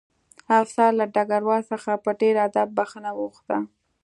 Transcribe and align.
افسر 0.61 0.89
له 0.99 1.05
ډګروال 1.15 1.61
څخه 1.71 1.91
په 2.03 2.11
ډېر 2.21 2.35
ادب 2.47 2.67
بښنه 2.77 3.11
وغوښته 3.15 3.57